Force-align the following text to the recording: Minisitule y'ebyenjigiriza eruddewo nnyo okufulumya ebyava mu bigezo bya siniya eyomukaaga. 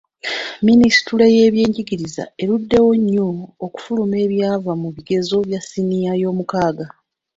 Minisitule 0.65 1.25
y'ebyenjigiriza 1.35 2.23
eruddewo 2.41 2.91
nnyo 2.99 3.27
okufulumya 3.65 4.17
ebyava 4.25 4.71
mu 4.81 4.89
bigezo 4.95 5.35
bya 5.47 5.59
siniya 5.69 6.11
eyomukaaga. 6.17 6.85